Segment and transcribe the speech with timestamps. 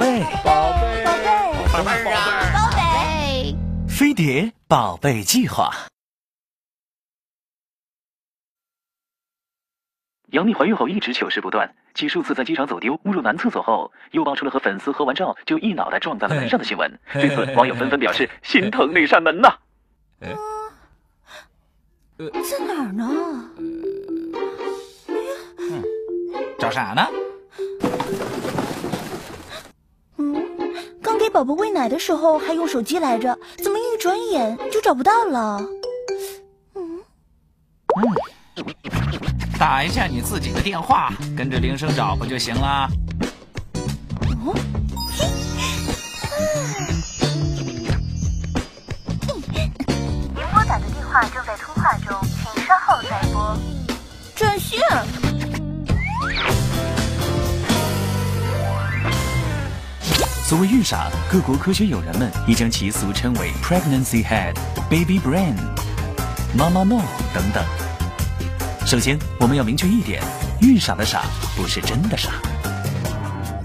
[0.00, 1.26] 贝，宝贝，宝贝，
[1.70, 2.50] 宝贝啊！
[2.54, 3.54] 宝贝，
[3.86, 5.70] 飞碟宝贝计划。
[10.28, 16.98] 杨幂怀孕后一直糗事不断，其数次在机场走丢、误入男厕所后，又爆出了和粉丝合完照就一脑袋撞在了门上的新闻。
[17.12, 19.54] 对此，网友纷纷表示心疼那扇门呐。
[22.18, 23.50] 在哪儿呢？
[26.58, 27.06] 找啥呢？
[31.40, 35.58] 宝宝喂奶的时候还用手机来着，怎么一转眼就找不到了？
[36.74, 37.00] 嗯，
[39.58, 42.86] 打一下你自己的电话，跟着铃声找不就行了？
[44.44, 44.52] 哦，
[50.34, 51.49] 您拨打的电话正在
[60.50, 64.52] 所谓孕傻，各国科学友人们已将其俗称为 pregnancy head、
[64.90, 65.54] baby brain、
[66.58, 67.00] 妈妈脑
[67.32, 67.64] 等等。
[68.84, 70.20] 首先，我们要明确一点，
[70.60, 71.22] 孕傻的傻
[71.54, 72.30] 不是真的傻。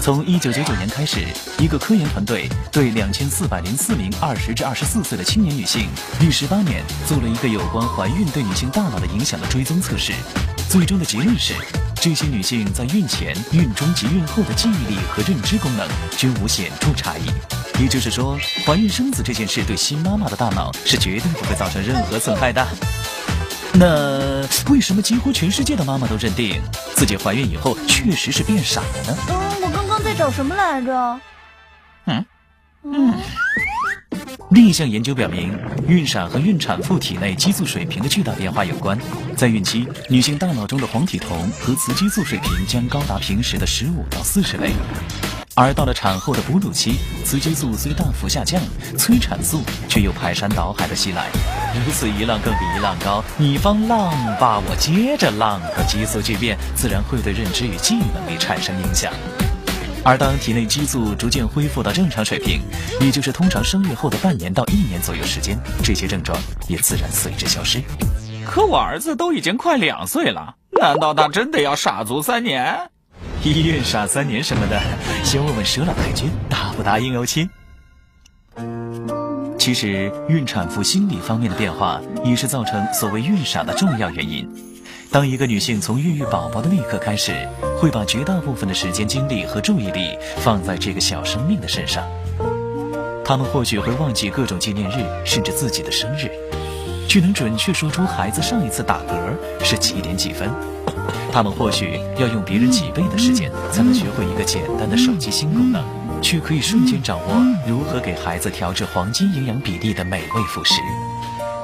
[0.00, 1.26] 从一九九九年开始，
[1.58, 5.88] 一个科研团队对两千四百零四名二十至二十四岁的青年女性，
[6.20, 10.12] 历时八年做了一个有关怀孕对女性大脑的影响的追踪测试。
[10.70, 11.54] 最终的结论是，
[12.00, 17.26] 这些女性在孕前、孕中及孕后的记忆力和认知功能均无显著差异。
[17.82, 22.66] 也就是说，怀孕生子这件事对新妈妈的大脑是绝对不会造成任何损害的。
[23.74, 26.62] 那为什么几乎全世界的妈妈都认定
[26.94, 29.18] 自己怀孕以后确实是变傻了呢？
[29.28, 31.20] 嗯，我刚刚在找什么来着？
[32.06, 32.24] 嗯
[32.84, 33.14] 嗯。
[34.50, 35.54] 另一项研究表明，
[35.86, 38.98] 孕傻和孕产妇体内激素水平的巨大变化有关。
[39.36, 44.72] 在孕期，女性大脑中的黄体酮和雌激素水平将高达平时的十五到四十倍，
[45.54, 46.94] 而到了产后的哺乳期，
[47.26, 48.58] 雌激素虽大幅下降，
[48.96, 51.26] 催产素却又排山倒海的袭来。
[51.84, 59.12] 如此一浪更比一浪高，你方浪把我接着浪的激素巨变，自然会对认知与记忆能力产生影响。
[60.04, 62.60] 而当体内激素逐渐恢复到正常水平，
[63.00, 66.38] 也就是通常生育后的半年到一年左右时间，这些症状
[66.68, 67.82] 也自然随之消失。
[68.46, 72.90] 可我儿子都已经快两岁了，难道他真的要傻足三年？
[73.44, 74.80] 医院傻三年什么的，
[75.22, 77.48] 先问问佘老太君答不答应哦，亲。
[79.58, 84.48] 其实，孕产妇心理方面的变化，也是造成所谓孕傻的重要原因。
[85.10, 87.46] 当一个女性从孕育宝宝的那一刻开始，
[87.80, 92.04] 会把绝大部分的时间、精力和注意力放在这个小生命的身上。
[93.24, 96.30] 他们或许会忘记各种纪念日，甚至自己的生日，
[97.08, 100.50] 却能准确说出孩子上一次打嗝是几点几分。
[101.30, 105.84] 他们或许要用别人几倍的时间才能学会一个简单的手机新功能，
[106.20, 107.34] 却可以瞬间掌握
[107.66, 110.74] 如何给孩子调制黄金营养比例的美味辅食。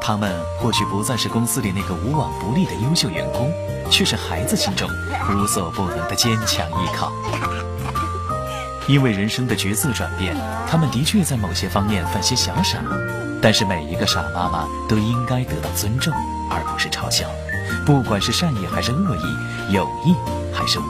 [0.00, 3.50] 他们或许不再是公司里那个无往不利的优秀员工，
[3.90, 4.88] 却是孩子心中
[5.30, 7.12] 无所不能的坚强依靠。
[8.86, 10.36] 因为人生的角色转变，
[10.68, 12.78] 他们的确在某些方面犯些小傻，
[13.40, 16.12] 但是每一个傻妈妈都应该得到尊重，
[16.50, 17.26] 而不是嘲笑。
[17.86, 20.14] 不管是善意还是恶意，有意
[20.52, 20.86] 还是无意。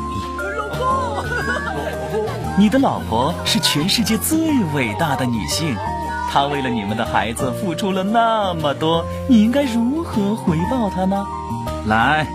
[2.59, 4.38] 你的老婆是全世界最
[4.75, 5.76] 伟大的女性。
[6.32, 11.25] 她为了你们的孩子付出了那么多，你应该如何回报她呢？
[11.87, 12.26] 来，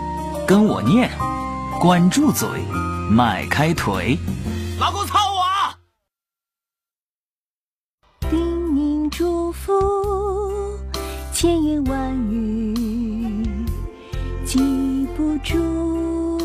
[0.49, 1.07] 跟我念：
[1.79, 2.49] 管住嘴，
[3.11, 4.17] 迈开腿。
[4.79, 5.45] 老公操我！
[8.31, 8.39] 叮
[8.73, 9.71] 咛嘱咐，
[11.31, 13.45] 千言万语
[14.43, 16.39] 记不住。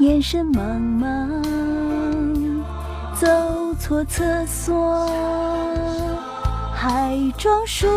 [0.00, 1.46] 眼神茫茫。
[3.14, 3.26] 走
[3.80, 5.08] 错厕所
[6.88, 7.88] 还装熟，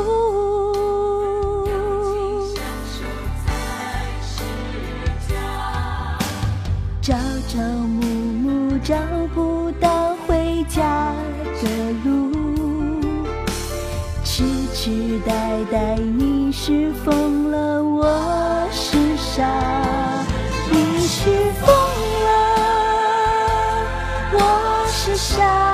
[7.00, 7.14] 朝
[7.48, 8.96] 朝暮暮找
[9.36, 11.14] 不到回家
[11.62, 11.70] 的
[12.04, 12.32] 路，
[14.24, 14.44] 痴
[14.74, 19.46] 痴呆呆你是疯了，我是傻，
[20.72, 21.30] 你是
[21.62, 21.70] 疯
[22.26, 22.28] 了。
[24.34, 25.69] 我是傻，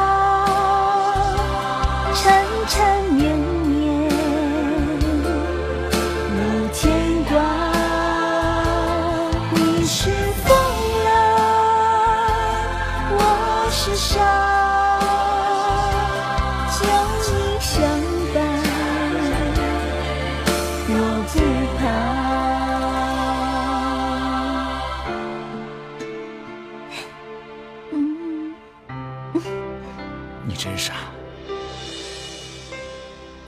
[30.56, 30.94] 你真傻。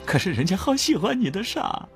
[0.06, 1.88] 可是人家好喜欢你的傻。